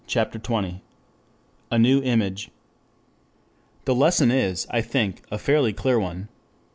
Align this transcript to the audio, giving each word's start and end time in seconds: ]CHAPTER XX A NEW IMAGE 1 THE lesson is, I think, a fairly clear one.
]CHAPTER 0.07 0.39
XX 0.39 0.79
A 1.69 1.77
NEW 1.77 2.01
IMAGE 2.01 2.47
1 2.47 2.53
THE 3.85 3.93
lesson 3.93 4.31
is, 4.31 4.65
I 4.71 4.81
think, 4.81 5.21
a 5.29 5.37
fairly 5.37 5.73
clear 5.73 5.99
one. 5.99 6.27